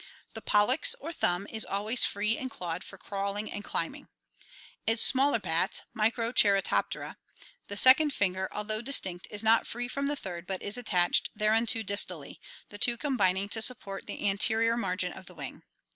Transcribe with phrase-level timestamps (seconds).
[0.33, 4.07] The pollex or thumb is always free and clawed for crawling and climbing.
[4.87, 6.95] In the smaller bats, Micro cheiroptera (Fig.
[6.95, 7.17] oo, A),
[7.67, 11.83] the second finger, although distinct, is not free from the third but is attached thereunto
[11.83, 15.61] distally, the two combining to support the anterior margin of the wing.